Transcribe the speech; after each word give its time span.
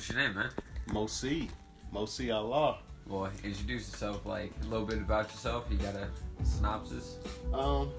What's 0.00 0.08
your 0.08 0.18
name, 0.18 0.34
man? 0.34 0.48
Mosi. 0.88 1.50
Mosi 1.92 2.34
Allah. 2.34 2.78
Well, 3.06 3.30
introduce 3.44 3.90
yourself, 3.90 4.24
like 4.24 4.50
a 4.62 4.64
little 4.64 4.86
bit 4.86 4.96
about 4.96 5.30
yourself. 5.30 5.66
You 5.70 5.76
got 5.76 5.94
a 5.94 6.08
synopsis? 6.42 7.18
Um, 7.52 7.90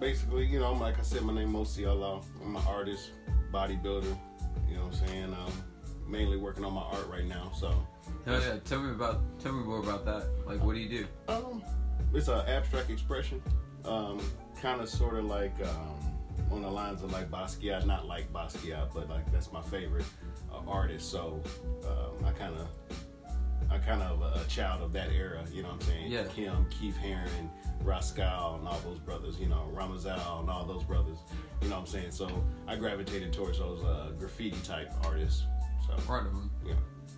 basically, 0.00 0.46
you 0.46 0.58
know, 0.58 0.72
like 0.72 0.98
I 0.98 1.02
said, 1.02 1.20
my 1.20 1.34
name 1.34 1.52
Mosi 1.52 1.86
Allah. 1.86 2.22
I'm 2.42 2.56
an 2.56 2.62
artist, 2.66 3.10
bodybuilder. 3.52 4.16
You 4.70 4.76
know 4.76 4.84
what 4.86 4.94
I'm 4.94 5.06
saying? 5.06 5.34
Um, 5.34 5.52
mainly 6.08 6.38
working 6.38 6.64
on 6.64 6.72
my 6.72 6.80
art 6.80 7.06
right 7.10 7.26
now. 7.26 7.52
So, 7.54 7.74
Hell 8.24 8.40
yeah! 8.40 8.56
Tell 8.64 8.80
me 8.80 8.92
about, 8.92 9.20
tell 9.38 9.52
me 9.52 9.64
more 9.64 9.80
about 9.80 10.06
that. 10.06 10.26
Like, 10.46 10.64
what 10.64 10.74
do 10.76 10.80
you 10.80 10.88
do? 10.88 11.06
um, 11.28 11.62
it's 12.14 12.28
an 12.28 12.40
abstract 12.48 12.88
expression. 12.88 13.42
Um, 13.84 14.18
kind 14.62 14.80
of, 14.80 14.88
sort 14.88 15.16
of 15.18 15.26
like 15.26 15.52
um, 15.62 16.05
on 16.50 16.62
the 16.62 16.70
lines 16.70 17.02
of 17.02 17.12
like 17.12 17.30
Basquiat, 17.30 17.86
not 17.86 18.06
like 18.06 18.32
Basquiat, 18.32 18.88
but 18.94 19.08
like 19.08 19.30
that's 19.32 19.52
my 19.52 19.62
favorite 19.62 20.04
uh, 20.52 20.60
artist. 20.68 21.10
So, 21.10 21.42
um, 21.86 22.24
I 22.24 22.32
kind 22.32 22.54
of. 22.54 22.68
I'm 23.68 23.82
kind 23.82 24.00
of 24.00 24.22
a, 24.22 24.40
a 24.40 24.44
child 24.48 24.80
of 24.82 24.92
that 24.92 25.10
era, 25.10 25.42
you 25.52 25.60
know 25.62 25.70
what 25.70 25.82
I'm 25.82 25.88
saying? 25.88 26.12
Yeah. 26.12 26.22
Kim, 26.32 26.66
Keith 26.70 26.96
Haring, 27.04 27.50
Rascal, 27.82 28.56
and 28.60 28.68
all 28.68 28.78
those 28.84 29.00
brothers, 29.00 29.40
you 29.40 29.48
know, 29.48 29.68
Rammellzee 29.74 30.12
and 30.40 30.48
all 30.48 30.64
those 30.64 30.84
brothers, 30.84 31.18
you 31.60 31.68
know 31.68 31.74
what 31.74 31.80
I'm 31.80 31.86
saying? 31.86 32.12
So 32.12 32.44
I 32.68 32.76
gravitated 32.76 33.32
towards 33.32 33.58
those 33.58 33.82
uh, 33.82 34.12
graffiti 34.20 34.56
type 34.62 34.92
artists. 35.04 35.46
So, 35.84 35.94
Right 36.12 36.20
on. 36.20 36.48
yeah. 36.64 36.74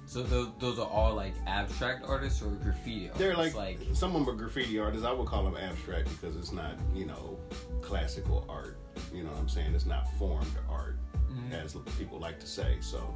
So 0.06 0.23
those, 0.23 0.48
those 0.59 0.78
are 0.78 0.88
all 0.88 1.14
like 1.14 1.34
abstract 1.46 2.06
artists 2.09 2.40
or 2.40 2.48
graffiti 2.52 3.09
artists? 3.10 3.18
They're 3.18 3.37
like, 3.37 3.54
like 3.54 3.78
some 3.93 4.16
of 4.16 4.24
them 4.24 4.34
are 4.34 4.38
graffiti 4.38 4.78
artists. 4.78 5.04
I 5.04 5.12
would 5.12 5.26
call 5.26 5.45
them 5.45 5.56
abstract 5.56 6.09
because 6.09 6.34
it's 6.34 6.50
not, 6.52 6.78
you 6.95 7.04
know, 7.04 7.38
classical 7.82 8.46
art. 8.48 8.78
You 9.12 9.23
know 9.24 9.30
what 9.30 9.38
I'm 9.40 9.48
saying? 9.48 9.74
It's 9.74 9.87
not 9.87 10.06
formed 10.18 10.46
art, 10.68 10.96
Mhm. 11.30 11.52
as 11.52 11.74
people 11.98 12.18
like 12.18 12.38
to 12.40 12.46
say. 12.46 12.76
So, 12.80 13.15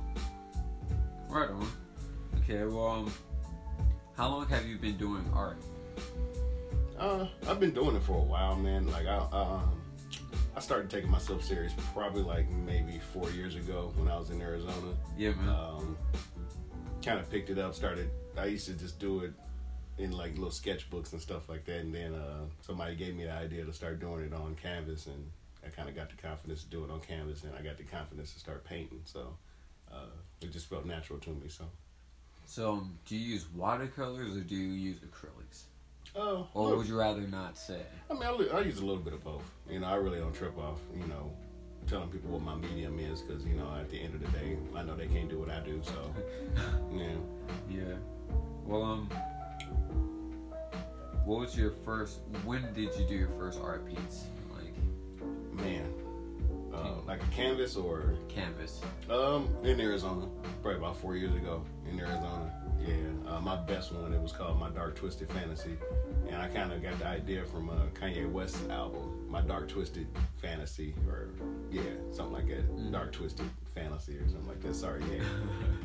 right 1.29 1.51
on. 1.51 1.69
Okay, 2.39 2.65
well, 2.65 2.89
um, 2.89 3.13
how 4.17 4.29
long 4.29 4.47
have 4.49 4.67
you 4.67 4.79
been 4.79 4.97
doing 4.97 5.25
art? 5.35 5.59
uh, 6.99 7.27
I've 7.49 7.59
been 7.61 7.73
doing 7.73 7.97
it 7.97 8.03
for 8.03 8.17
a 8.19 8.23
while, 8.23 8.57
man. 8.57 8.87
Like, 8.91 9.07
I, 9.07 9.17
um, 9.33 9.81
I 10.57 10.61
started 10.61 10.91
taking 10.91 11.11
myself 11.11 11.43
serious 11.43 11.73
probably 11.93 12.23
like 12.23 12.49
maybe 12.51 12.99
four 13.13 13.31
years 13.31 13.57
ago 13.57 13.93
when 13.97 14.09
I 14.09 14.17
was 14.17 14.31
in 14.31 14.41
Arizona. 14.41 14.95
Yeah, 15.17 15.33
man. 15.35 15.49
um, 15.49 15.99
kind 17.05 17.19
of 17.19 17.29
picked 17.31 17.51
it 17.51 17.59
up. 17.59 17.75
Started. 17.75 18.11
I 18.39 18.47
used 18.47 18.67
to 18.67 18.75
just 18.75 18.99
do 18.99 19.21
it 19.21 19.33
in 19.99 20.13
like 20.13 20.35
little 20.35 20.51
sketchbooks 20.51 21.13
and 21.13 21.21
stuff 21.21 21.49
like 21.49 21.65
that, 21.67 21.81
and 21.81 21.95
then 21.95 22.15
uh, 22.15 22.45
somebody 22.61 22.95
gave 22.97 23.15
me 23.17 23.25
the 23.25 23.33
idea 23.33 23.65
to 23.65 23.73
start 23.73 23.99
doing 24.01 24.25
it 24.25 24.33
on 24.33 24.55
canvas, 24.57 25.07
and 25.07 25.31
I 25.65 25.69
kind 25.69 25.89
of 25.89 25.95
got 25.95 26.11
the 26.11 26.17
confidence 26.17 26.65
to 26.65 26.71
do 26.71 26.85
it 26.85 26.91
on 26.91 27.01
canvas, 27.01 27.45
and 27.45 27.53
I 27.57 27.63
got 27.63 27.77
the 27.79 27.85
confidence 27.85 28.33
to 28.35 28.41
start 28.41 28.65
painting. 28.65 29.01
So 29.05 29.35
uh, 29.93 30.07
it 30.41 30.53
just 30.53 30.67
felt 30.69 30.85
natural 30.87 31.19
to 31.21 31.31
me. 31.31 31.49
So. 31.49 31.65
so, 32.47 32.73
um, 32.73 32.99
do 33.07 33.17
you 33.17 33.35
use 33.35 33.47
watercolors 33.55 34.37
or 34.37 34.41
do 34.41 34.57
you 34.57 34.73
use 34.73 34.99
acrylics? 34.99 35.63
Uh, 36.15 36.43
Or 36.53 36.77
would 36.77 36.87
you 36.89 36.99
rather 36.99 37.23
not 37.23 37.57
say? 37.57 37.81
I 38.11 38.15
mean, 38.15 38.25
I, 38.25 38.59
I 38.59 38.61
use 38.61 38.79
a 38.81 38.85
little 38.85 39.03
bit 39.03 39.15
of 39.15 39.25
both. 39.25 39.45
You 39.71 39.81
know, 39.81 39.87
I 39.87 39.95
really 39.95 40.19
don't 40.19 40.35
trip 40.35 40.59
off. 40.59 40.79
You 40.95 41.07
know, 41.07 41.33
telling 41.87 42.09
people 42.11 42.31
what 42.31 42.43
my 42.43 42.55
medium 42.55 42.99
is 42.99 43.23
because 43.23 43.45
you 43.47 43.55
know, 43.55 43.75
at 43.81 43.89
the 43.89 43.99
end 44.01 44.15
of 44.15 44.21
the 44.21 44.39
day, 44.39 44.59
I 44.77 44.83
know 44.83 44.95
they 44.95 45.07
can't 45.07 45.31
do 45.31 45.39
what 45.39 45.49
I 45.49 45.61
do. 45.61 45.81
So, 45.85 46.15
yeah. 46.93 47.15
Yeah. 47.71 47.95
Well, 48.67 48.83
um, 48.83 49.09
what 51.25 51.41
was 51.41 51.57
your 51.57 51.71
first? 51.85 52.19
When 52.45 52.63
did 52.75 52.91
you 52.99 53.07
do 53.07 53.15
your 53.15 53.31
first 53.39 53.61
art 53.63 53.87
piece? 53.87 54.25
Man, 55.53 55.87
uh, 56.75 56.95
like 57.07 57.23
a 57.23 57.27
canvas 57.27 57.77
or 57.77 58.15
canvas. 58.29 58.81
um 59.11 59.49
in 59.63 59.81
Arizona, 59.81 60.27
probably 60.63 60.79
about 60.79 60.97
four 60.97 61.17
years 61.17 61.35
ago 61.35 61.65
in 61.91 61.99
Arizona. 62.01 62.51
Yeah, 62.87 63.31
uh, 63.31 63.41
my 63.41 63.55
best 63.57 63.93
one. 63.93 64.13
It 64.13 64.21
was 64.21 64.33
called 64.33 64.59
My 64.59 64.69
Dark 64.71 64.97
Twisted 64.97 65.29
Fantasy, 65.31 65.77
and 66.29 66.37
I 66.43 66.49
kind 66.49 66.73
of 66.73 66.83
got 66.83 66.99
the 66.99 67.07
idea 67.07 67.45
from 67.45 67.69
a 67.69 67.87
Kanye 67.95 68.29
West 68.29 68.57
album, 68.71 69.25
My 69.31 69.41
Dark 69.41 69.69
Twisted 69.69 70.09
Fantasy, 70.37 70.93
or 71.07 71.29
yeah, 71.71 71.83
something 72.11 72.33
like 72.35 72.49
that. 72.49 72.69
Mm. 72.77 72.91
Dark 72.91 73.13
Twisted 73.13 73.49
Fantasy 73.75 74.17
or 74.17 74.27
something 74.29 74.49
like 74.49 74.61
that. 74.63 74.75
Sorry, 74.75 75.01
yeah. 75.13 75.23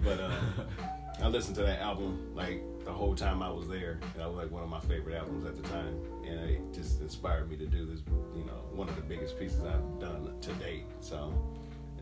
but 0.03 0.19
uh, 0.19 0.31
I 1.22 1.28
listened 1.28 1.55
to 1.55 1.63
that 1.63 1.81
album 1.81 2.31
like 2.35 2.63
the 2.85 2.91
whole 2.91 3.16
time 3.16 3.41
I 3.41 3.50
was 3.50 3.67
there. 3.67 4.00
That 4.16 4.28
was 4.28 4.38
like 4.38 4.51
one 4.51 4.63
of 4.63 4.69
my 4.69 4.79
favorite 4.79 5.16
albums 5.16 5.45
at 5.45 5.55
the 5.55 5.67
time, 5.69 6.00
and 6.25 6.39
it 6.50 6.61
just 6.73 7.01
inspired 7.01 7.50
me 7.50 7.57
to 7.57 7.66
do 7.66 7.85
this. 7.85 8.01
You 8.35 8.45
know, 8.45 8.63
one 8.72 8.88
of 8.88 8.95
the 8.95 9.01
biggest 9.01 9.38
pieces 9.39 9.63
I've 9.63 10.00
done 10.00 10.33
to 10.39 10.53
date. 10.53 10.85
So, 11.01 11.33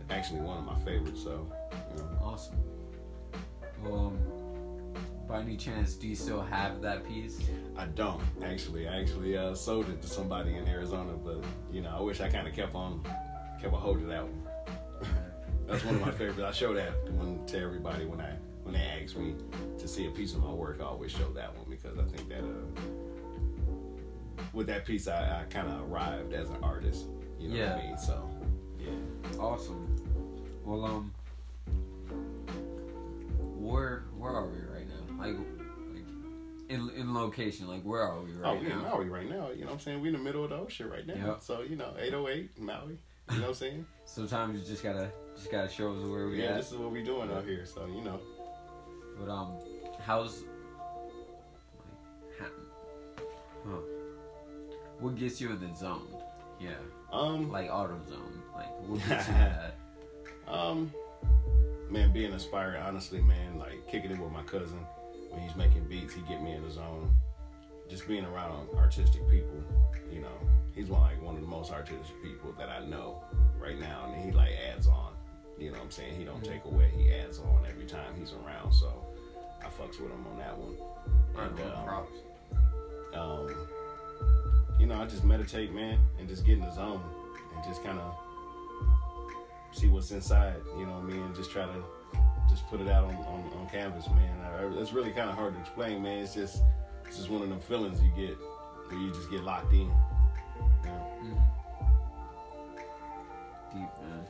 actually, 0.10 0.42
one 0.42 0.58
of 0.58 0.66
my 0.66 0.78
favorites. 0.86 1.24
So, 1.24 1.50
you 1.92 2.04
know. 2.04 2.10
awesome. 2.22 2.56
Um, 3.86 4.18
by 5.28 5.40
any 5.42 5.58
chance, 5.58 5.96
do 5.96 6.08
you 6.08 6.16
still 6.16 6.42
have 6.42 6.82
that 6.82 7.08
piece? 7.08 7.40
I 7.78 7.86
don't 7.86 8.22
actually. 8.44 8.88
I 8.88 9.00
actually 9.00 9.38
uh, 9.38 9.56
sold 9.56 9.90
it 9.90 10.02
to 10.02 10.08
somebody 10.08 10.56
in 10.56 10.68
Arizona, 10.68 11.14
but 11.14 11.44
you 11.72 11.82
know, 11.82 11.96
I 11.98 12.02
wish 12.02 12.20
I 12.20 12.30
kind 12.30 12.48
of 12.48 12.54
kept 12.54 12.76
on, 12.76 13.02
kept 13.62 13.74
a 13.74 13.78
hold 13.78 14.02
of 14.02 14.08
that 14.08 14.24
one. 14.24 14.44
That's 15.68 15.84
one 15.84 15.96
of 15.96 16.02
my 16.02 16.12
favorites. 16.12 16.42
I 16.42 16.52
show 16.52 16.74
that 16.74 17.10
one 17.14 17.44
to 17.48 17.60
everybody 17.60 18.06
when 18.06 18.22
I 18.22 18.36
when 18.66 18.74
they 18.74 18.82
ask 18.82 19.16
me 19.16 19.36
to 19.78 19.88
see 19.88 20.08
a 20.08 20.12
piece 20.12 20.34
of 20.34 20.44
my 20.44 20.52
work. 20.52 20.80
I 20.82 20.86
always 20.86 21.12
show 21.12 21.32
that 21.34 21.56
one 21.56 21.66
because 21.70 21.98
I 21.98 22.04
think 22.04 22.28
that 22.30 22.40
uh, 22.40 22.66
with 24.54 24.66
that 24.68 24.86
piece, 24.86 25.08
I, 25.08 25.42
I 25.42 25.44
kind 25.52 25.68
of 25.70 25.90
arrived 25.90 26.34
as 26.34 26.50
an 26.50 26.58
artist. 26.64 27.06
You 27.40 27.50
know 27.50 27.60
what 27.60 27.68
I 27.78 27.82
Yeah. 27.82 27.88
mean? 27.88 27.98
So, 27.98 28.30
yeah. 28.80 29.40
Awesome. 29.40 29.88
Well, 30.66 30.84
um, 30.84 31.14
where 33.58 34.06
where 34.18 34.32
are 34.32 34.48
we 34.48 34.58
right 34.74 34.88
now? 34.88 35.24
Like, 35.24 35.36
like 35.94 36.06
in 36.70 36.90
in 36.96 37.14
location. 37.14 37.68
Like, 37.68 37.84
where 37.84 38.02
are 38.02 38.20
we 38.22 38.32
right 38.32 38.42
now? 38.42 38.50
Oh, 38.52 38.60
we 38.62 38.72
in? 38.72 38.78
Maui 38.82 39.10
right 39.10 39.30
now. 39.30 39.50
You 39.52 39.62
know 39.62 39.68
what 39.68 39.74
I'm 39.74 39.80
saying? 39.80 40.02
We 40.02 40.08
in 40.08 40.14
the 40.14 40.20
middle 40.20 40.44
of 40.44 40.50
the 40.50 40.56
ocean 40.58 40.90
right 40.90 41.06
now. 41.06 41.14
Yep. 41.16 41.38
So 41.44 41.62
you 41.62 41.76
know, 41.76 41.94
808 42.00 42.60
Maui. 42.60 42.98
You 43.32 43.38
know 43.38 43.42
what 43.42 43.48
I'm 43.50 43.54
saying? 43.56 43.86
Sometimes 44.06 44.60
you 44.60 44.66
just 44.66 44.84
gotta 44.84 45.12
just 45.36 45.52
gotta 45.52 45.70
show 45.70 45.94
us 45.96 46.04
where 46.08 46.28
we 46.28 46.42
yeah, 46.42 46.50
at. 46.52 46.58
this 46.58 46.72
is 46.72 46.78
what 46.78 46.92
we 46.92 47.04
doing 47.04 47.32
out 47.32 47.46
here. 47.46 47.66
So 47.66 47.86
you 47.86 48.02
know. 48.04 48.20
But 49.20 49.32
um, 49.32 49.54
how's 50.06 50.44
like, 52.40 52.50
huh? 53.68 53.80
What 55.00 55.16
gets 55.16 55.42
you 55.42 55.50
in 55.52 55.60
the 55.60 55.74
zone? 55.76 56.08
Yeah, 56.60 56.72
Um, 57.12 57.52
like 57.52 57.70
auto 57.70 58.00
zone. 58.08 58.42
Like 58.54 58.68
what 58.88 59.00
gets 59.08 59.28
you 59.28 59.34
in 59.36 59.40
that? 59.40 59.76
Um, 60.48 60.92
man, 61.90 62.12
being 62.12 62.32
inspired, 62.32 62.78
honestly, 62.78 63.22
man, 63.22 63.58
like 63.58 63.88
kicking 63.88 64.12
it 64.12 64.20
with 64.20 64.32
my 64.32 64.44
cousin 64.44 64.80
when 65.36 65.42
he's 65.42 65.56
making 65.56 65.84
beats, 65.86 66.14
he 66.14 66.22
get 66.22 66.42
me 66.42 66.54
in 66.54 66.64
the 66.64 66.72
zone. 66.72 67.14
Just 67.90 68.08
being 68.08 68.26
around 68.26 68.70
artistic 68.78 69.30
people, 69.30 69.64
you 70.12 70.22
know, 70.22 70.40
he's 70.74 70.88
one 70.88 71.02
like 71.02 71.22
one 71.22 71.36
of 71.36 71.42
the 71.42 71.48
most 71.48 71.72
artistic 71.72 72.22
people 72.24 72.54
that 72.58 72.70
I 72.70 72.84
know 72.86 73.24
right 73.60 73.78
now, 73.80 74.06
and 74.12 74.24
he 74.26 74.32
like 74.32 74.54
adds 74.74 74.88
on. 74.88 75.14
You 75.58 75.68
know 75.72 75.78
what 75.78 75.86
I'm 75.86 75.92
saying? 75.92 76.16
He 76.16 76.26
don't 76.26 76.42
Mhm. 76.44 76.48
take 76.48 76.66
away. 76.66 76.90
He 76.90 77.12
adds 77.14 77.40
on 77.40 77.66
every 77.66 77.86
time 77.86 78.14
he's 78.18 78.34
around. 78.34 78.74
So 78.74 78.92
I 79.62 79.68
fucks 79.68 80.00
with 80.02 80.12
him 80.12 80.26
on 80.28 80.38
that 80.38 80.58
one. 80.58 80.78
Right 81.34 81.50
And, 81.50 81.60
um, 83.16 83.20
um, 83.20 83.68
you 84.80 84.86
know, 84.86 85.02
I 85.02 85.06
just 85.06 85.24
meditate, 85.24 85.72
man, 85.74 86.00
and 86.20 86.28
just 86.28 86.46
get 86.46 86.58
in 86.58 86.66
the 86.66 86.72
zone 86.72 87.02
and 87.56 87.64
just 87.64 87.84
kind 87.84 88.00
of 88.00 88.16
see 89.72 89.88
what's 89.88 90.12
inside. 90.12 90.56
You 90.78 90.86
know 90.86 90.94
what 91.00 91.04
I 91.04 91.14
mean? 91.14 91.22
And 91.22 91.36
just 91.36 91.52
try 91.52 91.66
to 91.66 91.84
just 92.50 92.68
put 92.68 92.80
it 92.82 92.88
out 92.90 93.06
on, 93.06 93.16
on, 93.16 93.52
on 93.58 93.70
canvas, 93.70 94.08
man. 94.10 94.42
I, 94.42 94.66
it's 94.82 94.92
really 94.94 95.12
kind 95.12 95.30
of 95.30 95.36
hard 95.36 95.54
to 95.54 95.60
explain, 95.60 96.04
man. 96.04 96.20
It's 96.20 96.34
just 96.34 96.62
it's 97.06 97.18
just 97.18 97.30
one 97.30 97.42
of 97.42 97.50
them 97.50 97.60
feelings 97.60 98.02
you 98.02 98.10
get 98.12 98.38
where 98.90 99.00
you 99.00 99.12
just 99.14 99.30
get 99.32 99.42
locked 99.44 99.72
in. 99.74 99.80
You 99.80 99.94
know? 100.86 101.12
Mhm. 101.22 101.42
Deep 103.74 103.90
man. 104.02 104.26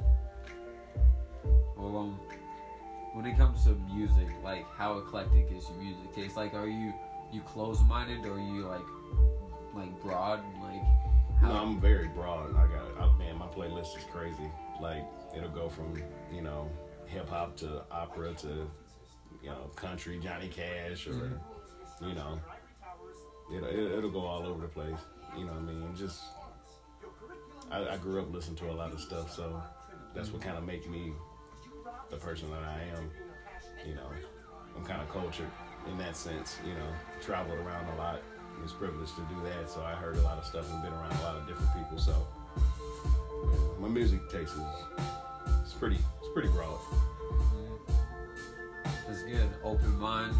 Um, 1.96 2.20
when 3.14 3.26
it 3.26 3.38
comes 3.38 3.64
to 3.64 3.70
music, 3.94 4.28
like 4.44 4.66
how 4.76 4.98
eclectic 4.98 5.50
is 5.52 5.70
your 5.70 5.78
music 5.82 6.14
taste? 6.14 6.36
Like, 6.36 6.54
are 6.54 6.68
you 6.68 6.94
you 7.32 7.42
close 7.42 7.82
minded 7.84 8.26
or 8.26 8.34
are 8.34 8.40
you 8.40 8.68
like 8.68 8.82
like 9.74 10.02
broad? 10.02 10.42
Like, 10.62 10.82
how? 11.40 11.48
No, 11.50 11.54
I'm 11.56 11.80
very 11.80 12.08
broad. 12.10 12.56
I 12.56 12.68
got, 12.68 13.02
I, 13.02 13.18
man, 13.18 13.38
my 13.38 13.48
playlist 13.48 13.98
is 13.98 14.04
crazy. 14.12 14.50
Like 14.82 15.06
it'll 15.36 15.50
go 15.50 15.70
from 15.70 15.94
you 16.34 16.42
know 16.42 16.70
hip 17.08 17.30
hop 17.30 17.56
to 17.58 17.84
opera 17.92 18.34
to 18.34 18.68
you 19.42 19.50
know 19.50 19.72
country, 19.76 20.20
Johnny 20.22 20.50
Cash, 20.50 21.08
or 21.08 21.14
Mhm. 21.14 21.40
you 22.02 22.14
know 22.14 22.40
it'll, 23.56 23.70
it'll 23.70 23.98
it'll 23.98 24.12
go 24.12 24.26
all 24.26 24.46
over 24.46 24.62
the 24.64 24.68
place. 24.68 25.00
You 25.38 25.46
know 25.46 25.54
what 25.54 25.60
I 25.62 25.74
mean? 25.74 25.84
I'm 25.84 25.96
just 25.96 26.22
I, 27.72 27.88
I 27.90 27.98
grew 27.98 28.22
up 28.22 28.34
listening 28.34 28.58
to 28.58 28.72
a 28.72 28.74
lot 28.74 28.92
of 28.92 29.00
stuff, 29.00 29.34
so 29.34 29.62
that's 30.14 30.32
what 30.32 30.42
kind 30.42 30.58
of 30.58 30.66
make 30.66 30.90
me 30.90 31.14
the 32.10 32.18
person 32.18 32.50
that 32.52 32.64
I 32.64 32.98
am. 32.98 33.12
You 33.88 33.96
know, 33.96 34.10
I'm 34.76 34.84
kind 34.86 35.02
of 35.02 35.10
cultured 35.10 35.50
in 35.90 35.98
that 36.00 36.16
sense. 36.16 36.58
You 36.66 36.74
know, 36.74 36.90
traveled 37.22 37.60
around 37.60 37.88
a 37.94 37.98
lot. 37.98 38.22
Was 38.62 38.72
privileged 38.72 39.14
to 39.16 39.22
do 39.24 39.36
that, 39.44 39.70
so 39.70 39.82
I 39.82 39.92
heard 39.92 40.16
a 40.16 40.22
lot 40.22 40.38
of 40.38 40.46
stuff 40.46 40.72
and 40.72 40.82
been 40.82 40.94
around 40.94 41.12
a 41.12 41.24
lot 41.24 41.36
of 41.36 41.46
different 41.46 41.74
people. 41.76 41.98
So 41.98 42.26
my 43.80 43.90
music 43.90 44.30
taste 44.30 44.54
is 44.54 44.62
it's 45.62 45.74
pretty 45.74 45.98
it's 45.98 46.34
pretty 46.34 46.48
broad. 46.50 46.80
That's 49.08 49.24
good. 49.24 49.50
Open 49.64 50.00
mind. 50.00 50.34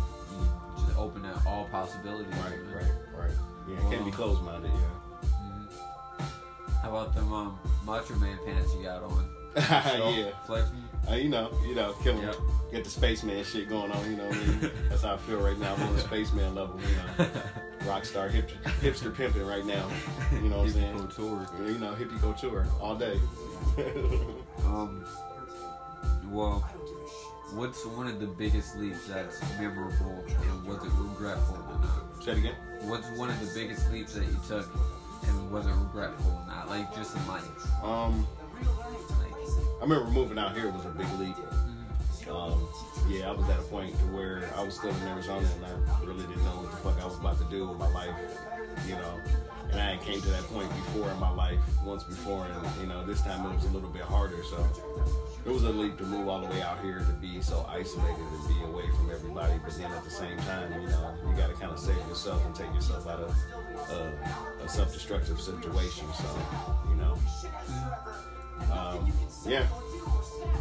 Just 0.78 0.98
open 0.98 1.26
at 1.26 1.46
all 1.46 1.68
possibilities. 1.72 2.34
Right, 2.36 2.64
man. 2.64 2.74
right, 2.74 3.26
right. 3.26 3.38
Yeah, 3.70 3.90
can't 3.90 4.06
be 4.06 4.12
closed 4.12 4.42
minded. 4.44 4.72
Yeah. 4.72 6.26
How 6.82 6.90
about 6.90 7.16
them 7.16 7.34
um, 7.34 7.60
Macho 7.86 8.16
Man 8.16 8.38
pants 8.46 8.74
you 8.76 8.84
got 8.84 9.04
on? 9.04 9.28
Yeah. 9.60 10.32
Uh, 11.10 11.14
you 11.16 11.30
know, 11.30 11.52
you 11.68 11.76
know, 11.76 11.94
killing 12.04 12.24
Yep. 12.24 12.36
get 12.72 12.84
the 12.84 12.90
spaceman 12.90 13.44
shit 13.44 13.70
going 13.70 13.92
on. 13.92 14.10
You 14.10 14.18
know 14.18 14.26
what 14.28 14.36
I 14.38 14.46
mean? 14.46 14.72
That's 14.90 15.04
how 15.04 15.14
I 15.14 15.18
feel 15.18 15.40
right 15.40 15.58
now. 15.60 15.76
I'm 15.76 15.84
on 15.84 15.94
the 15.96 16.02
spaceman 16.02 16.56
level. 16.56 16.80
You 16.82 16.96
know, 16.96 17.30
rockstar 17.84 18.30
hip, 18.30 18.50
hipster 18.82 19.16
pimping 19.16 19.46
right 19.46 19.66
now. 19.66 19.88
You 20.34 20.50
know 20.50 20.58
what 20.58 20.68
I'm 20.68 20.74
saying? 20.74 20.98
Couture. 20.98 21.48
You 21.68 21.78
know, 21.78 21.94
hippie 21.94 22.20
couture 22.20 22.66
all 22.82 22.96
day. 22.96 23.20
Um, 24.66 25.06
well, 26.32 26.60
what's 27.54 27.86
one 27.86 28.08
of 28.08 28.20
the 28.20 28.26
biggest 28.28 28.76
leaps 28.78 29.08
that's 29.08 29.40
memorable 29.60 30.24
and 30.28 30.66
was 30.66 30.78
it 30.84 30.92
regretful 30.98 31.56
or 31.70 31.80
not? 31.80 32.24
Say 32.24 32.32
it 32.32 32.38
again. 32.40 32.56
What's 32.82 33.08
one 33.12 33.30
of 33.30 33.40
the 33.40 33.54
biggest 33.60 33.92
leaps 33.92 34.16
that 34.16 34.26
you 34.26 34.38
took 34.48 34.68
and 35.28 35.52
was 35.52 35.68
it 35.68 35.72
regretful 35.72 36.32
or 36.32 36.48
not? 36.48 36.68
Like 36.68 36.94
just 36.96 37.16
in 37.16 37.28
life. 37.28 37.84
Um, 37.84 38.26
I 39.80 39.84
remember 39.84 40.10
moving 40.12 40.38
out 40.38 40.56
here 40.56 40.70
was 40.72 40.86
a 40.86 40.90
big 40.90 41.08
leap. 41.20 41.36
Um, 42.30 42.68
yeah, 43.08 43.30
I 43.30 43.32
was 43.34 43.48
at 43.50 43.60
a 43.60 43.64
point 43.64 43.92
to 44.00 44.06
where 44.16 44.50
I 44.56 44.64
was 44.64 44.76
still 44.76 44.90
in 44.90 45.08
Arizona 45.08 45.48
and 45.56 45.66
I 45.66 46.06
really 46.06 46.26
didn't 46.26 46.44
know 46.44 46.58
what 46.58 46.72
the 46.72 46.78
fuck 46.78 47.00
I 47.00 47.06
was 47.06 47.20
about 47.20 47.38
to 47.38 47.46
do 47.46 47.68
with 47.68 47.78
my 47.78 47.92
life, 47.94 48.16
you 48.88 48.96
know. 48.96 49.22
And 49.70 49.80
I 49.80 49.92
had 49.92 50.02
came 50.02 50.22
to 50.22 50.30
that 50.30 50.44
point 50.44 50.70
before 50.70 51.12
in 51.12 51.20
my 51.20 51.30
life, 51.30 51.60
once 51.84 52.04
before, 52.04 52.46
and 52.46 52.82
you 52.82 52.88
know, 52.88 53.06
this 53.06 53.22
time 53.22 53.46
it 53.46 53.54
was 53.54 53.66
a 53.66 53.70
little 53.70 53.90
bit 53.90 54.04
harder. 54.04 54.44
So 54.44 54.58
it 55.46 55.52
was 55.52 55.64
a 55.64 55.70
leap 55.70 55.98
to 55.98 56.04
move 56.04 56.28
all 56.28 56.40
the 56.42 56.48
way 56.48 56.62
out 56.62 56.82
here 56.82 57.00
to 57.00 57.14
be 57.22 57.42
so 57.42 57.66
isolated 57.70 58.18
and 58.18 58.48
be 58.48 58.64
away 58.64 58.90
from 58.98 59.12
everybody. 59.12 59.60
But 59.64 59.78
then 59.78 59.92
at 59.92 60.04
the 60.04 60.10
same 60.10 60.38
time, 60.40 60.72
you 60.82 60.88
know, 60.88 61.14
you 61.28 61.36
got 61.36 61.50
to 61.50 61.56
kind 61.56 61.72
of 61.72 61.80
save 61.80 61.98
yourself 62.08 62.44
and 62.46 62.56
take 62.56 62.74
yourself 62.74 63.06
out 63.08 63.20
of 63.20 63.36
uh, 63.92 64.64
a 64.64 64.68
self-destructive 64.68 65.40
situation. 65.40 66.08
So, 66.14 66.26
you 66.90 66.95
yeah, 69.48 69.68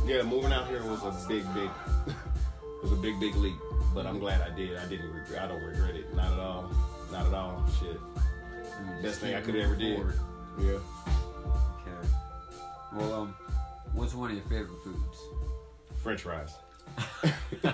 yeah, 0.06 0.22
moving 0.22 0.52
out 0.52 0.68
here 0.68 0.82
was 0.84 1.02
a 1.02 1.28
big, 1.28 1.44
big, 1.54 1.70
was 2.82 2.92
a 2.92 2.96
big, 2.96 3.18
big 3.20 3.34
leap. 3.36 3.56
But 3.94 4.06
I'm 4.06 4.18
glad 4.18 4.40
I 4.40 4.50
did. 4.54 4.76
I 4.76 4.86
didn't 4.86 5.12
regret. 5.12 5.42
I 5.42 5.46
don't 5.46 5.62
regret 5.62 5.94
it. 5.94 6.14
Not 6.16 6.32
at 6.32 6.38
all. 6.40 6.70
Not 7.12 7.26
at 7.26 7.34
all. 7.34 7.64
Shit. 7.78 8.00
Best 9.02 9.20
thing 9.20 9.34
I 9.34 9.40
could 9.40 9.54
ever 9.54 9.76
did. 9.76 9.98
Yeah. 10.58 10.66
Okay. 10.66 12.08
Well, 12.96 13.14
um, 13.14 13.34
what's 13.92 14.14
one 14.14 14.30
of 14.30 14.36
your 14.36 14.44
favorite 14.46 14.82
foods? 14.82 15.18
French 16.02 16.22
fries. 16.22 16.54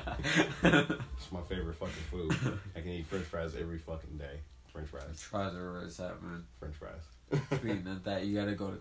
It's 0.63 1.33
my 1.33 1.41
favorite 1.43 1.75
fucking 1.77 1.95
food. 2.11 2.33
I 2.77 2.81
can 2.81 2.91
eat 2.91 3.07
French 3.07 3.25
fries 3.25 3.55
every 3.59 3.79
fucking 3.79 4.17
day. 4.19 4.41
French 4.73 4.89
fries. 4.89 5.21
Tries 5.21 5.55
are 5.55 5.73
where 5.73 5.83
it's 5.83 5.99
at, 6.01 6.23
man. 6.23 6.45
French 6.59 6.77
fries. 6.77 7.41
Speaking 7.59 7.87
of 7.87 8.05
that, 8.05 8.25
you 8.25 8.39
gotta 8.39 8.55
go 8.55 8.71
to 8.71 8.79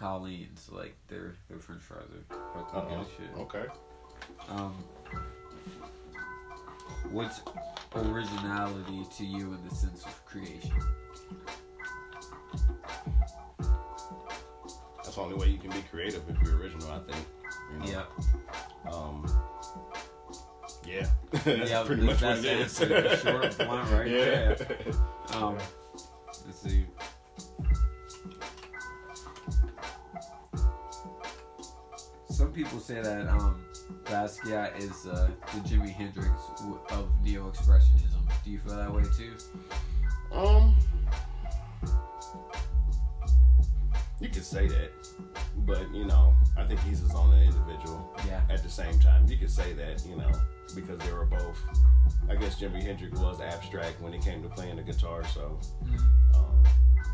Colleen's. 0.00 0.68
Like 0.72 0.96
their 1.08 1.34
their 1.48 1.58
French 1.58 1.82
fries 1.82 2.04
are 2.30 2.64
fucking 2.72 3.04
shit. 3.16 3.38
Okay. 3.38 3.64
Um, 4.48 4.72
what's 7.10 7.42
originality 7.94 9.04
to 9.18 9.24
you 9.26 9.52
in 9.52 9.58
the 9.68 9.74
sense 9.74 10.04
of 10.06 10.24
creation? 10.24 10.72
That's 14.96 15.14
the 15.16 15.20
only 15.20 15.34
way 15.36 15.48
you 15.48 15.58
can 15.58 15.70
be 15.70 15.82
creative 15.90 16.22
if 16.28 16.40
you're 16.42 16.56
original. 16.58 16.90
I 16.90 17.00
think. 17.00 17.26
You 17.72 17.92
know? 17.92 18.04
Yeah, 18.86 18.92
Um. 18.92 19.26
Yeah. 20.86 21.06
that's 21.44 21.70
Yeah, 21.70 21.82
pretty 21.84 22.02
much 22.02 22.14
what 22.14 22.20
that's 22.20 22.40
it 22.44 22.60
is. 22.60 22.80
answer. 22.80 23.16
Short, 23.18 23.58
blunt, 23.58 23.90
right 23.90 24.08
yeah. 24.10 24.54
Um, 25.34 25.58
say 32.90 33.02
that 33.02 33.28
um, 33.28 33.64
Basquiat 34.04 34.76
is 34.82 35.06
uh, 35.06 35.30
the 35.54 35.60
Jimi 35.60 35.90
Hendrix 35.90 36.28
of 36.90 37.08
neo 37.22 37.48
expressionism. 37.48 38.20
Do 38.44 38.50
you 38.50 38.58
feel 38.58 38.74
that 38.74 38.92
way 38.92 39.04
too? 39.16 39.34
Um, 40.32 40.76
you 44.20 44.28
could 44.28 44.44
say 44.44 44.66
that, 44.66 44.90
but 45.58 45.88
you 45.94 46.04
know, 46.04 46.34
I 46.56 46.64
think 46.64 46.80
he's 46.80 46.98
his 46.98 47.14
own 47.14 47.32
individual. 47.34 48.12
Yeah. 48.26 48.42
At 48.50 48.64
the 48.64 48.68
same 48.68 48.98
time, 48.98 49.24
you 49.28 49.36
could 49.36 49.52
say 49.52 49.72
that, 49.74 50.04
you 50.04 50.16
know, 50.16 50.32
because 50.74 50.98
they 50.98 51.12
were 51.12 51.26
both. 51.26 51.58
I 52.28 52.36
guess 52.36 52.60
Jimi 52.60 52.82
Hendrix 52.82 53.18
was 53.18 53.40
abstract 53.40 54.00
when 54.00 54.14
it 54.14 54.22
came 54.22 54.42
to 54.42 54.48
playing 54.48 54.76
the 54.76 54.82
guitar, 54.82 55.24
so 55.26 55.58
um, 56.34 56.62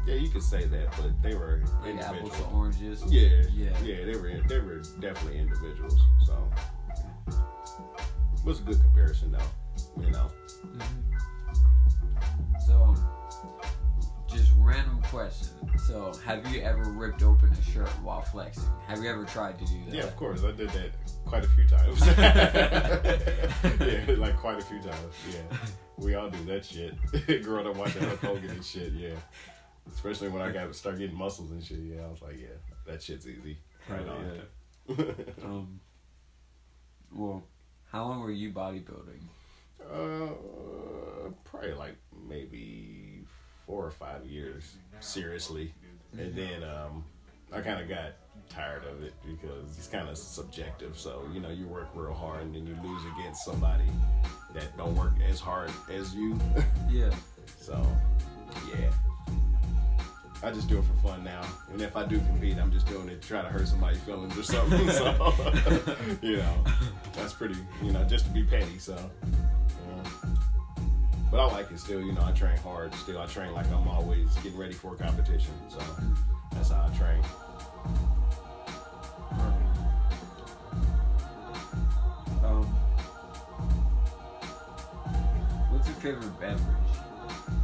yeah, 0.06 0.14
you 0.14 0.28
could 0.28 0.42
say 0.42 0.66
that. 0.66 0.92
But 0.96 1.22
they 1.22 1.34
were 1.34 1.62
Like 1.82 1.96
apples 2.04 2.36
to 2.36 2.44
oranges. 2.46 3.02
Yeah, 3.08 3.42
Yeah. 3.52 3.70
yeah, 3.82 4.04
they 4.04 4.16
were 4.16 4.40
they 4.46 4.58
were 4.58 4.82
definitely 5.00 5.38
individuals. 5.38 5.98
So 6.24 6.48
it 7.28 8.44
was 8.44 8.60
a 8.60 8.62
good 8.62 8.80
comparison, 8.80 9.32
though. 9.32 10.02
You 10.02 10.10
know. 10.10 10.30
So, 10.46 10.68
just 14.28 14.52
random 14.58 15.00
question. 15.02 15.49
So, 15.87 16.12
have 16.25 16.46
you 16.52 16.62
ever 16.62 16.82
ripped 16.84 17.23
open 17.23 17.50
a 17.50 17.62
shirt 17.62 17.88
while 18.02 18.23
flexing? 18.23 18.64
Have 18.87 19.02
you 19.02 19.11
ever 19.11 19.25
tried 19.25 19.58
to 19.58 19.64
do 19.64 19.84
that? 19.87 19.94
Yeah, 19.94 20.02
of 20.05 20.17
course. 20.17 20.43
I 20.44 20.52
did 20.52 20.70
that 20.70 20.90
quite 21.25 21.44
a 21.44 21.49
few 21.49 21.67
times. 21.67 22.06
yeah, 23.81 24.14
like 24.17 24.37
quite 24.37 24.58
a 24.58 24.62
few 24.64 24.81
times. 24.81 25.14
Yeah. 25.31 25.56
We 25.99 26.14
all 26.14 26.28
do 26.31 26.44
that 26.46 26.64
shit. 26.64 26.94
Growing 27.43 27.67
up 27.67 27.76
watching 27.76 28.02
Hulk 28.02 28.20
Hogan 28.20 28.50
and 28.50 28.64
shit, 28.64 28.93
yeah. 28.93 29.14
Especially 29.93 30.28
when 30.28 30.43
I 30.43 30.50
got 30.50 30.75
start 30.75 30.99
getting 30.99 31.17
muscles 31.17 31.50
and 31.52 31.62
shit, 31.62 31.78
yeah. 31.78 32.02
I 32.02 32.08
was 32.08 32.23
like, 32.23 32.38
yeah, 32.38 32.56
that 32.87 33.02
shit's 33.02 33.26
easy. 33.26 33.58
Right 33.88 34.05
Hell 34.05 34.17
on. 34.17 34.40
yeah. 34.99 35.05
Um, 35.44 35.81
well, 37.14 37.44
how 37.90 38.05
long 38.05 38.20
were 38.20 38.31
you 38.32 38.52
bodybuilding? 38.52 39.23
uh, 39.92 40.28
probably 41.45 41.73
like 41.73 41.97
maybe 42.05 42.05
four 43.76 43.85
or 43.85 43.90
five 43.90 44.25
years, 44.25 44.76
seriously. 45.00 45.71
And 46.16 46.35
then 46.35 46.62
um, 46.64 47.04
I 47.52 47.61
kind 47.61 47.78
of 47.78 47.87
got 47.90 48.12
tired 48.49 48.85
of 48.87 49.02
it 49.02 49.12
because 49.23 49.76
it's 49.76 49.87
kind 49.87 50.09
of 50.09 50.16
subjective. 50.16 50.99
So 50.99 51.25
you 51.35 51.40
know, 51.40 51.50
you 51.50 51.66
work 51.66 51.88
real 51.95 52.14
hard 52.14 52.40
and 52.40 52.54
then 52.54 52.66
you 52.66 52.75
lose 52.83 53.02
against 53.18 53.45
somebody 53.45 53.85
that 54.54 54.75
don't 54.78 54.95
work 54.95 55.12
as 55.28 55.40
hard 55.40 55.71
as 55.92 56.14
you. 56.14 56.38
Yeah. 56.90 57.11
so 57.61 57.87
yeah. 58.73 58.90
I 60.42 60.50
just 60.52 60.68
do 60.68 60.78
it 60.78 60.85
for 60.85 61.09
fun 61.09 61.25
now, 61.25 61.42
and 61.73 61.83
if 61.83 61.97
I 61.97 62.06
do 62.06 62.18
compete, 62.18 62.56
I'm 62.59 62.71
just 62.71 62.87
doing 62.87 63.09
it 63.09 63.21
to 63.21 63.28
try 63.28 63.42
to 63.42 63.49
hurt 63.49 63.68
somebody's 63.68 64.00
feelings 64.00 64.38
or 64.38 64.42
something. 64.42 64.90
so, 64.90 65.35
you 66.23 66.37
know, 66.37 66.64
that's 67.14 67.33
pretty, 67.33 67.56
you 67.83 67.92
know, 67.92 68.04
just 68.04 68.26
to 68.26 68.30
be 68.30 68.42
petty. 68.42 68.78
So. 68.78 68.97
But 71.30 71.40
I 71.40 71.52
like 71.52 71.71
it 71.71 71.78
still. 71.78 72.00
You 72.00 72.12
know, 72.12 72.23
I 72.23 72.33
train 72.33 72.56
hard 72.59 72.95
still. 72.95 73.18
I 73.21 73.26
train 73.26 73.52
like 73.52 73.66
I'm 73.71 73.88
always 73.88 74.33
getting 74.37 74.59
ready 74.59 74.75
for 74.75 74.95
a 74.95 74.97
competition. 74.97 75.52
So 75.68 75.78
that's 76.52 76.71
how 76.71 76.88
I 76.90 76.97
train. 76.97 77.23
Um, 82.45 82.64
what's 85.71 85.88
your 85.88 85.97
favorite 85.97 86.40
beverage? 86.40 86.61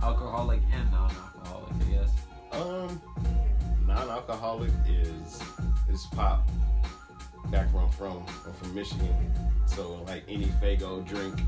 Alcoholic 0.02 0.60
and 0.72 0.90
non-alcoholic, 0.90 1.72
I 1.72 1.90
guess. 1.92 2.10
Um, 2.52 3.00
non-alcoholic 3.86 4.72
is 4.88 5.40
is 5.88 6.06
pop. 6.12 6.48
Back 7.50 7.72
where 7.74 7.84
I'm 7.84 7.90
from, 7.90 8.24
I'm 8.46 8.52
from 8.54 8.74
Michigan, 8.74 9.14
so 9.66 10.02
like 10.06 10.24
any 10.26 10.46
Faygo 10.46 11.06
drink 11.06 11.38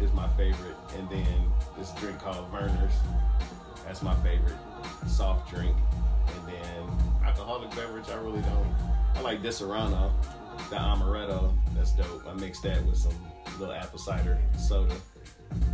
is 0.00 0.12
my 0.12 0.28
favorite, 0.30 0.76
and 0.96 1.08
then 1.08 1.52
this 1.78 1.92
drink 1.92 2.18
called 2.18 2.50
Vernors, 2.52 2.92
that's 3.84 4.02
my 4.02 4.14
favorite 4.16 4.56
soft 5.06 5.50
drink, 5.52 5.76
and 6.28 6.48
then 6.48 7.24
alcoholic 7.24 7.70
beverage 7.70 8.08
I 8.08 8.16
really 8.16 8.42
don't. 8.42 8.74
I 9.14 9.20
like 9.20 9.42
Disaronno, 9.42 10.10
the 10.70 10.76
amaretto, 10.76 11.52
that's 11.74 11.92
dope. 11.92 12.26
I 12.26 12.34
mix 12.34 12.60
that 12.60 12.84
with 12.84 12.96
some 12.96 13.14
little 13.58 13.74
apple 13.74 13.98
cider 13.98 14.38
soda, 14.58 14.94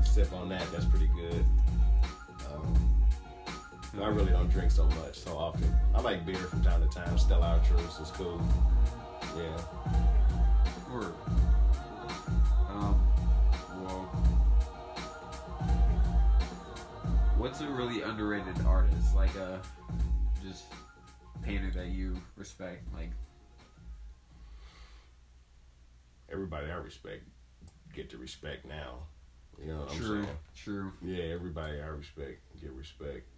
sip 0.05 0.33
on 0.33 0.49
that, 0.51 0.71
that's 0.73 0.85
pretty 0.85 1.09
good. 1.09 1.45
Um, 2.53 2.93
I 4.01 4.09
really 4.09 4.31
don't 4.31 4.49
drink 4.49 4.71
so 4.71 4.87
much 4.87 5.19
so 5.19 5.37
often. 5.37 5.75
I 5.95 6.01
like 6.01 6.25
beer 6.25 6.37
from 6.37 6.63
time 6.63 6.81
to 6.81 6.89
time. 6.89 7.19
Stella 7.19 7.61
Artois 7.61 8.01
is 8.01 8.11
cool. 8.13 8.41
Yeah. 9.37 9.57
What's 17.53 17.61
a 17.61 17.69
really 17.69 18.01
underrated 18.01 18.65
artist? 18.67 19.15
Like 19.15 19.35
a 19.35 19.61
just 20.43 20.65
painter 21.43 21.71
that 21.75 21.89
you 21.89 22.17
respect? 22.35 22.83
Like, 22.95 23.11
everybody 26.33 26.71
I 26.71 26.77
respect 26.77 27.25
get 27.93 28.09
to 28.09 28.17
respect 28.17 28.65
now. 28.65 29.01
You 29.61 29.67
know 29.67 29.81
what 29.81 29.91
I'm 29.91 29.99
True. 29.99 30.23
saying? 30.23 30.37
True. 30.57 30.93
Yeah, 31.03 31.25
everybody 31.25 31.79
I 31.83 31.89
respect 31.89 32.41
get 32.59 32.73
respect. 32.73 33.29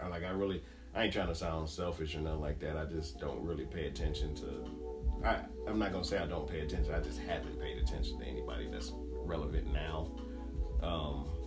I 0.00 0.06
like 0.06 0.22
I 0.22 0.30
really 0.30 0.62
I 0.94 1.02
ain't 1.02 1.12
trying 1.12 1.26
to 1.26 1.34
sound 1.34 1.68
selfish 1.68 2.14
or 2.14 2.20
nothing 2.20 2.40
like 2.40 2.60
that. 2.60 2.76
I 2.76 2.84
just 2.84 3.18
don't 3.18 3.42
really 3.42 3.64
pay 3.64 3.88
attention 3.88 4.36
to 4.36 5.26
I 5.26 5.40
I'm 5.66 5.80
not 5.80 5.90
gonna 5.90 6.04
say 6.04 6.18
I 6.18 6.26
don't 6.26 6.48
pay 6.48 6.60
attention. 6.60 6.94
I 6.94 7.00
just 7.00 7.18
haven't 7.18 7.60
paid 7.60 7.78
attention 7.78 8.20
to 8.20 8.24
anybody 8.24 8.68
that's 8.70 8.92
relevant 9.24 9.72
now. 9.72 10.12
Um 10.84 11.37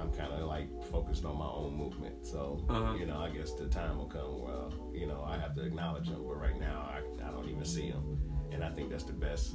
I'm 0.00 0.10
kind 0.12 0.32
of 0.32 0.46
like 0.48 0.68
focused 0.90 1.24
on 1.24 1.36
my 1.38 1.46
own 1.46 1.74
movement, 1.76 2.26
so 2.26 2.64
Uh-huh. 2.68 2.94
you 2.94 3.06
know. 3.06 3.18
I 3.18 3.30
guess 3.30 3.52
the 3.54 3.66
time 3.68 3.98
will 3.98 4.06
come 4.06 4.40
where 4.42 4.68
you 4.98 5.06
know 5.06 5.22
I 5.26 5.36
have 5.38 5.54
to 5.56 5.62
acknowledge 5.62 6.08
them, 6.08 6.22
but 6.26 6.36
right 6.40 6.58
now 6.58 6.88
I, 6.92 7.26
I 7.26 7.30
don't 7.30 7.48
even 7.48 7.64
see 7.64 7.90
them, 7.90 8.18
and 8.52 8.62
I 8.64 8.70
think 8.70 8.90
that's 8.90 9.04
the 9.04 9.12
best 9.12 9.54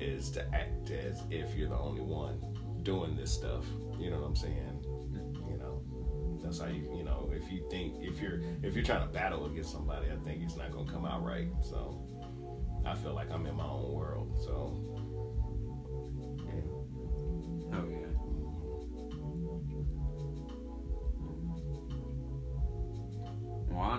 is 0.00 0.30
to 0.30 0.42
act 0.54 0.90
as 0.90 1.22
if 1.30 1.54
you're 1.56 1.68
the 1.68 1.78
only 1.78 2.00
one 2.02 2.38
doing 2.84 3.16
this 3.16 3.32
stuff. 3.32 3.64
You 3.98 4.10
know 4.10 4.20
what 4.20 4.26
I'm 4.28 4.36
saying? 4.36 4.84
You 5.50 5.58
know, 5.58 5.82
that's 6.42 6.60
how 6.60 6.66
you 6.68 6.88
you 6.96 7.02
know 7.04 7.28
if 7.32 7.50
you 7.50 7.66
think 7.70 7.96
if 8.00 8.20
you're 8.20 8.40
if 8.62 8.74
you're 8.74 8.84
trying 8.84 9.06
to 9.06 9.12
battle 9.12 9.46
against 9.46 9.72
somebody, 9.72 10.06
I 10.10 10.16
think 10.24 10.42
it's 10.42 10.56
not 10.56 10.70
gonna 10.72 10.90
come 10.90 11.04
out 11.04 11.24
right. 11.24 11.48
So 11.62 11.98
I 12.86 12.94
feel 12.94 13.12
like 13.14 13.30
I'm 13.32 13.44
in 13.46 13.56
my 13.56 13.66
own 13.66 13.92
world. 13.92 14.38
So 14.44 14.87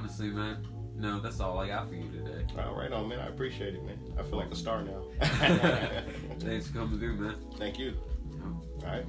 honestly, 0.09 0.29
man, 0.29 0.65
no, 0.95 1.19
that's 1.19 1.39
all 1.39 1.59
I 1.59 1.67
got 1.67 1.87
for 1.87 1.93
you 1.93 2.09
today. 2.09 2.43
All 2.57 2.75
right, 2.75 2.91
on 2.91 3.07
man. 3.07 3.19
I 3.19 3.27
appreciate 3.27 3.75
it, 3.75 3.85
man. 3.85 3.99
I 4.17 4.23
feel 4.23 4.39
like 4.39 4.51
a 4.51 4.55
star 4.55 4.81
now. 4.81 5.03
Thanks 6.39 6.67
for 6.67 6.79
coming 6.79 6.99
through, 6.99 7.15
man. 7.17 7.35
Thank 7.57 7.77
you. 7.77 7.93
Oh. 8.43 8.59
All 8.83 8.91
right. 8.91 9.05